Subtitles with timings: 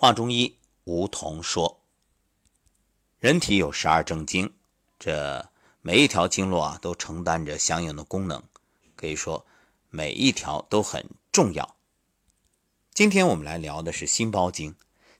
[0.00, 0.54] 话中医
[0.84, 1.80] 吴桐说，
[3.18, 4.52] 人体有十二正经，
[4.96, 5.50] 这
[5.82, 8.40] 每一条经络啊都承担着相应的功能，
[8.94, 9.44] 可以说
[9.90, 11.74] 每一条都很重要。
[12.94, 14.76] 今天我们来聊的是心包经，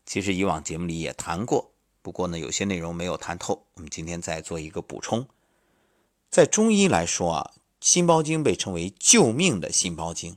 [0.06, 5.26] 其实以往节目里也谈过，不过呢有些内容没有谈透，我们今天再做一个补充。
[6.31, 10.37] 在中医来说啊，心包经被称为救命的心包经，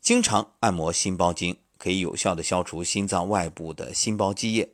[0.00, 1.58] 经常按摩心包经。
[1.78, 4.70] 可以有效的消除心脏外部的心包积液，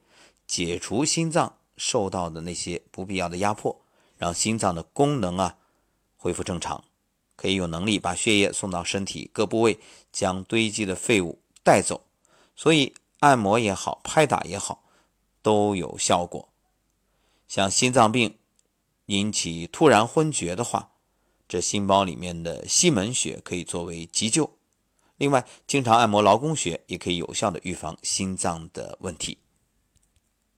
[0.47, 3.81] 解除心脏受到的那些不必要的压迫，
[4.17, 5.57] 让心脏的功能啊
[6.17, 6.85] 恢复正常。
[7.35, 9.81] 可以有能力把血液送到身体各部位，
[10.13, 12.05] 将堆积的废物带走。
[12.55, 14.85] 所以按摩也好，拍打也好，
[15.43, 16.49] 都有效果。
[17.49, 18.37] 像心脏病
[19.07, 20.93] 引起突然昏厥的话，
[21.49, 24.51] 这心包里面的西门穴可以作为急救。
[25.23, 29.39] 另外，经常按摩劳宫穴也可以有效的预防心脏的问题。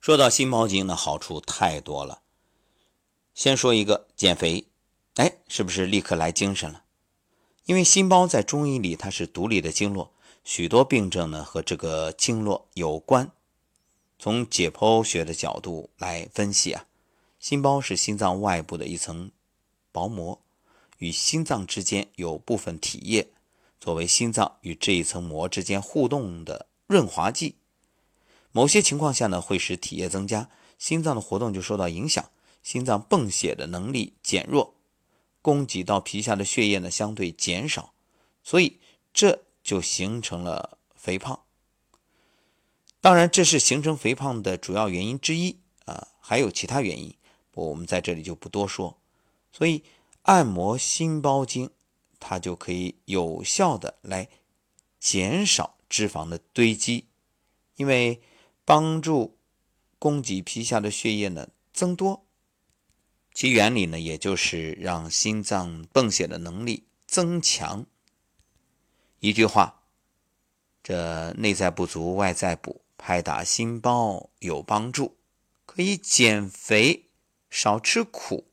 [0.00, 2.22] 说到心包经呢，好处太多了。
[3.34, 4.64] 先说一个减肥，
[5.16, 6.84] 哎，是不是立刻来精神了？
[7.66, 13.30] 因为心包在中医里它是独立的经络，许多病症呢和这个经络有关。
[14.18, 16.86] 从解剖学的角度来分析啊，
[17.38, 19.30] 心包是心脏外部的一层
[19.92, 20.40] 薄膜，
[20.96, 23.28] 与心脏之间有部分体液。
[23.84, 27.56] 作为心脏与这一层膜之间互动的润滑剂，
[28.50, 32.30] 某些情况下呢，会使体液增加，心脏的活动就受到影响，
[32.62, 34.72] 心脏泵血的能力减弱，
[35.42, 37.92] 供给到皮下的血液呢相对减少，
[38.42, 38.80] 所以
[39.12, 41.40] 这就形成了肥胖。
[43.02, 47.14] 当然，这是形成肥胖的主要原因之一啊，还有其他原因，
[47.52, 48.96] 我们在这里就不多说。
[49.52, 49.84] 所以，
[50.22, 51.68] 按摩心包经。
[52.26, 54.30] 它就可以有效的来
[54.98, 57.08] 减少脂肪的堆积，
[57.76, 58.22] 因为
[58.64, 59.36] 帮助
[59.98, 62.24] 供给皮下的血液呢增多，
[63.34, 67.84] 其原理呢也就是让心脏泵血的能力增强。
[69.20, 69.82] 一句话，
[70.82, 75.18] 这内在不足，外在补，拍打心包有帮助，
[75.66, 77.10] 可以减肥，
[77.50, 78.46] 少吃苦，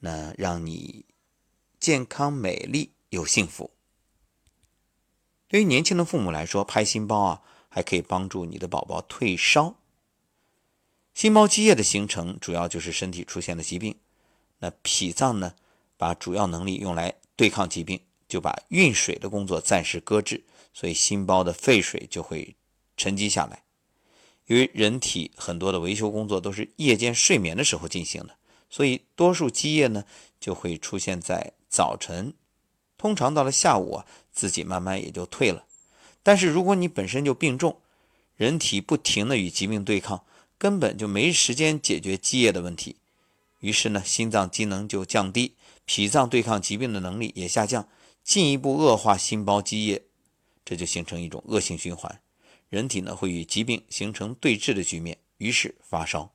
[0.00, 1.06] 那让你。
[1.80, 3.70] 健康、美丽又幸福。
[5.48, 9.76] 对于年轻的父母来说，拍心包啊，还可以帮助你的宝宝退烧。
[11.14, 13.96] 心包积液的形成，主要就是身体出现了疾病。
[14.58, 15.54] 那脾脏呢，
[15.96, 17.98] 把主要能力用来对抗疾病，
[18.28, 22.54] 就把运水的工作暂时搁置，所以心包的废水就会
[22.96, 23.64] 沉积下来。
[24.44, 28.36] 由于人体很多的维修工作都是夜间睡眠的时候进行的，
[28.68, 30.04] 所以多数积液呢，
[30.38, 31.54] 就会出现在。
[31.70, 32.34] 早晨，
[32.98, 35.64] 通常到了下午啊，自己慢慢也就退了。
[36.24, 37.80] 但是如果你本身就病重，
[38.36, 40.24] 人体不停的与疾病对抗，
[40.58, 42.96] 根本就没时间解决积液的问题。
[43.60, 45.54] 于是呢，心脏机能就降低，
[45.84, 47.88] 脾脏对抗疾病的能力也下降，
[48.24, 50.02] 进一步恶化心包积液，
[50.64, 52.20] 这就形成一种恶性循环。
[52.68, 56.32] 人体呢会与疾病形成对峙的局面，于是发烧。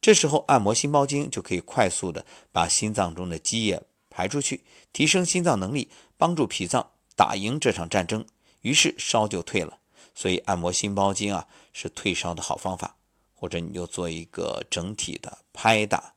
[0.00, 3.82] 这时候按摩心包经就可以快速的把心脏中的积液。
[4.14, 8.24] 排出去，提升心脏能力，帮助脾脏打赢这场战争，
[8.60, 9.78] 于是烧就退了。
[10.14, 12.96] 所以按摩心包经啊，是退烧的好方法。
[13.36, 16.14] 或者你就做一个整体的拍打。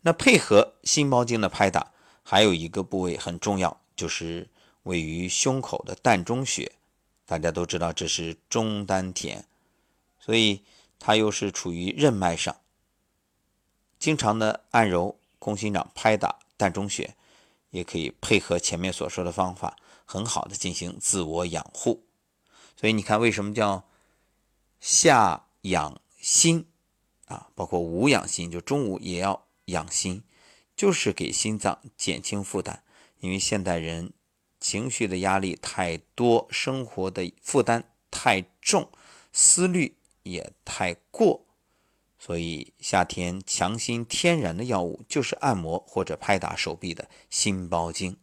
[0.00, 1.92] 那配合心包经的拍打，
[2.22, 4.48] 还有一个部位很重要，就是
[4.84, 6.72] 位于胸口的膻中穴。
[7.26, 9.44] 大家都知道这是中丹田，
[10.18, 10.62] 所以
[10.98, 12.56] 它又是处于任脉上，
[13.98, 16.38] 经常的按揉、空心掌拍打。
[16.60, 17.16] 膻中穴
[17.70, 22.04] 也可以配合前面所说的方法，很好的进行自我养护。
[22.76, 23.88] 所以你看，为什么叫
[24.78, 26.66] 下养心
[27.26, 27.48] 啊？
[27.54, 30.22] 包括午养心，就中午也要养心，
[30.76, 32.84] 就是给心脏减轻负担。
[33.20, 34.12] 因为现代人
[34.58, 38.90] 情绪的压力太多，生活的负担太重，
[39.32, 41.46] 思虑也太过。
[42.22, 48.18] 所以夏天强心天然的药物就是按摩或者拍打手臂的心包经。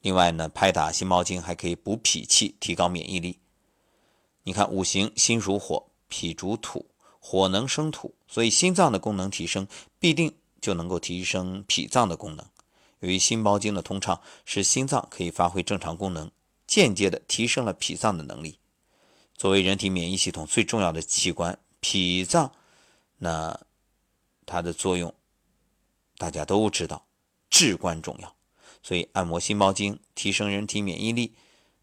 [0.00, 3.38] 另外呢，拍打心包经还可以补脾气，提高免疫力。
[4.44, 6.86] 你看五行心属火，脾主土，
[7.20, 9.68] 火能生土，所以心脏的功能提升，
[10.00, 12.46] 必定就能够提升脾脏的功能。
[13.00, 16.30] 由于心包经的通畅，使心脏可以发挥正常功能，
[16.66, 18.58] 间接的提升了脾脏的能力。
[19.36, 21.58] 作为人体免疫系统最重要的器官。
[21.82, 22.52] 脾脏，
[23.18, 23.60] 那
[24.46, 25.12] 它的作用
[26.16, 27.04] 大家都知道，
[27.50, 28.34] 至关重要。
[28.82, 31.34] 所以按摩心包经，提升人体免疫力，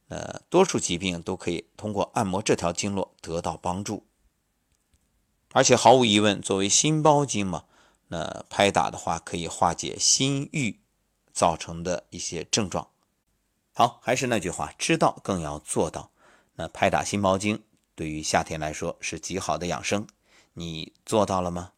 [0.07, 4.05] 呃，多数疾病都可以通过按摩这条经络得到帮助。
[5.51, 7.65] 而且毫无疑问，作为心包经嘛，
[8.07, 10.79] 那拍打的话可以化解心郁
[11.33, 12.89] 造成的一些症状。
[13.73, 16.11] 好，还是那句话，知道更要做到。
[16.55, 17.63] 那拍打心包经
[17.99, 20.07] 对于夏天来说是极好的养生，
[20.53, 21.73] 你做到了吗？